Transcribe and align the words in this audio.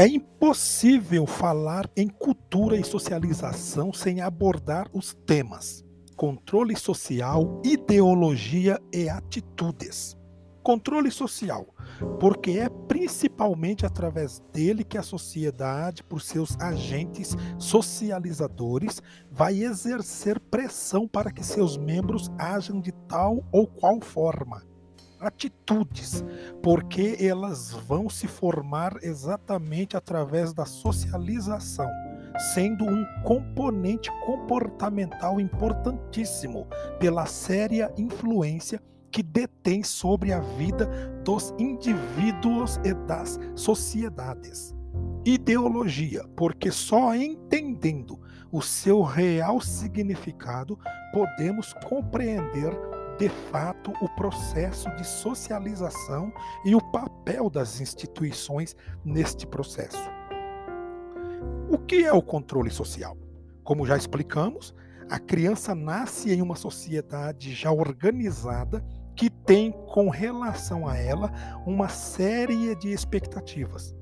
É 0.00 0.06
impossível 0.06 1.26
falar 1.26 1.86
em 1.94 2.08
cultura 2.08 2.74
e 2.74 2.82
socialização 2.82 3.92
sem 3.92 4.22
abordar 4.22 4.88
os 4.94 5.12
temas 5.26 5.84
controle 6.16 6.74
social, 6.74 7.60
ideologia 7.62 8.80
e 8.90 9.10
atitudes. 9.10 10.16
Controle 10.62 11.10
social, 11.10 11.66
porque 12.18 12.52
é 12.52 12.70
principalmente 12.88 13.84
através 13.84 14.40
dele 14.50 14.84
que 14.84 14.96
a 14.96 15.02
sociedade, 15.02 16.02
por 16.02 16.22
seus 16.22 16.58
agentes 16.58 17.36
socializadores, 17.58 19.02
vai 19.30 19.62
exercer 19.62 20.40
pressão 20.40 21.06
para 21.06 21.30
que 21.30 21.44
seus 21.44 21.76
membros 21.76 22.30
ajam 22.38 22.80
de 22.80 22.92
tal 23.06 23.46
ou 23.52 23.66
qual 23.66 24.00
forma 24.00 24.62
atitudes, 25.20 26.24
porque 26.62 27.16
elas 27.20 27.70
vão 27.70 28.08
se 28.08 28.26
formar 28.26 28.96
exatamente 29.02 29.96
através 29.96 30.52
da 30.52 30.64
socialização, 30.64 31.88
sendo 32.54 32.84
um 32.84 33.04
componente 33.24 34.10
comportamental 34.24 35.40
importantíssimo 35.40 36.66
pela 36.98 37.26
séria 37.26 37.92
influência 37.96 38.80
que 39.10 39.22
detém 39.22 39.82
sobre 39.82 40.32
a 40.32 40.40
vida 40.40 40.86
dos 41.24 41.52
indivíduos 41.58 42.78
e 42.84 42.94
das 42.94 43.38
sociedades. 43.54 44.74
Ideologia, 45.24 46.24
porque 46.36 46.70
só 46.70 47.14
entendendo 47.14 48.18
o 48.50 48.62
seu 48.62 49.02
real 49.02 49.60
significado 49.60 50.78
podemos 51.12 51.72
compreender 51.84 52.72
de 53.20 53.28
fato 53.28 53.92
o 54.00 54.08
processo 54.08 54.88
de 54.96 55.06
socialização 55.06 56.32
e 56.64 56.74
o 56.74 56.80
papel 56.80 57.50
das 57.50 57.78
instituições 57.78 58.74
neste 59.04 59.46
processo. 59.46 60.10
O 61.70 61.76
que 61.76 62.02
é 62.02 62.12
o 62.14 62.22
controle 62.22 62.70
social? 62.70 63.18
Como 63.62 63.84
já 63.84 63.94
explicamos, 63.94 64.74
a 65.10 65.18
criança 65.18 65.74
nasce 65.74 66.32
em 66.32 66.40
uma 66.40 66.56
sociedade 66.56 67.54
já 67.54 67.70
organizada 67.70 68.82
que 69.14 69.28
tem 69.28 69.70
com 69.70 70.08
relação 70.08 70.88
a 70.88 70.96
ela 70.96 71.30
uma 71.66 71.90
série 71.90 72.74
de 72.76 72.88
expectativas 72.88 73.94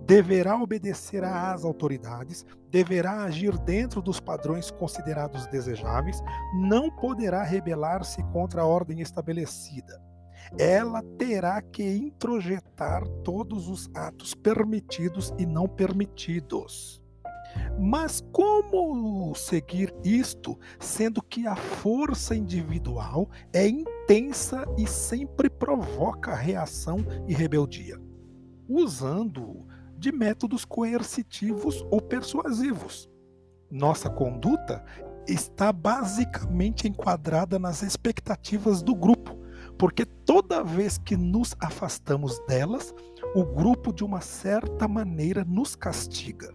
deverá 0.00 0.60
obedecer 0.60 1.24
às 1.24 1.64
autoridades, 1.64 2.44
deverá 2.70 3.24
agir 3.24 3.56
dentro 3.58 4.02
dos 4.02 4.20
padrões 4.20 4.70
considerados 4.70 5.46
desejáveis, 5.46 6.20
não 6.54 6.90
poderá 6.90 7.42
rebelar-se 7.42 8.22
contra 8.32 8.62
a 8.62 8.66
ordem 8.66 9.00
estabelecida. 9.00 10.00
Ela 10.58 11.02
terá 11.18 11.60
que 11.60 11.82
introjetar 11.82 13.06
todos 13.24 13.68
os 13.68 13.90
atos 13.94 14.34
permitidos 14.34 15.34
e 15.38 15.46
não 15.46 15.66
permitidos. 15.66 17.02
Mas 17.78 18.22
como 18.32 19.34
seguir 19.34 19.94
isto, 20.04 20.58
sendo 20.78 21.22
que 21.22 21.46
a 21.46 21.56
força 21.56 22.34
individual 22.34 23.28
é 23.52 23.66
intensa 23.66 24.64
e 24.78 24.86
sempre 24.86 25.50
provoca 25.50 26.34
reação 26.34 26.98
e 27.26 27.34
rebeldia? 27.34 28.00
Usando 28.68 29.66
de 29.98 30.12
métodos 30.12 30.64
coercitivos 30.64 31.84
ou 31.90 32.00
persuasivos. 32.00 33.08
Nossa 33.70 34.08
conduta 34.08 34.84
está 35.26 35.72
basicamente 35.72 36.86
enquadrada 36.86 37.58
nas 37.58 37.82
expectativas 37.82 38.82
do 38.82 38.94
grupo, 38.94 39.36
porque 39.78 40.04
toda 40.04 40.62
vez 40.62 40.98
que 40.98 41.16
nos 41.16 41.54
afastamos 41.58 42.38
delas, 42.46 42.94
o 43.34 43.44
grupo 43.44 43.92
de 43.92 44.04
uma 44.04 44.20
certa 44.20 44.86
maneira 44.86 45.44
nos 45.44 45.74
castiga. 45.74 46.54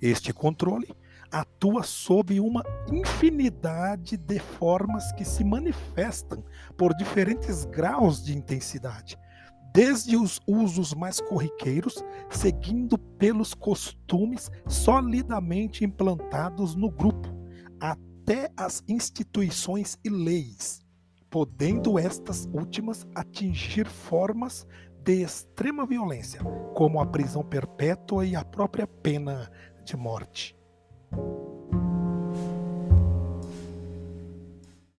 Este 0.00 0.32
controle 0.32 0.88
atua 1.30 1.82
sob 1.82 2.38
uma 2.40 2.62
infinidade 2.90 4.16
de 4.16 4.38
formas 4.38 5.12
que 5.12 5.24
se 5.24 5.42
manifestam 5.42 6.44
por 6.76 6.94
diferentes 6.94 7.64
graus 7.64 8.22
de 8.22 8.36
intensidade, 8.36 9.16
desde 9.72 10.16
os 10.16 10.40
usos 10.46 10.92
mais 10.92 11.20
corriqueiros, 11.20 12.04
seguindo 12.30 12.98
pelos 12.98 13.54
costumes 13.54 14.50
solidamente 14.66 15.84
implantados 15.84 16.74
no 16.74 16.90
grupo, 16.90 17.28
até 17.80 18.50
as 18.56 18.82
instituições 18.86 19.98
e 20.04 20.10
leis, 20.10 20.80
podendo 21.30 21.98
estas 21.98 22.46
últimas 22.52 23.06
atingir 23.14 23.88
formas 23.88 24.66
de 25.02 25.22
extrema 25.22 25.86
violência, 25.86 26.40
como 26.74 27.00
a 27.00 27.06
prisão 27.06 27.42
perpétua 27.42 28.26
e 28.26 28.36
a 28.36 28.44
própria 28.44 28.86
pena 28.86 29.50
de 29.84 29.96
morte. 29.96 30.56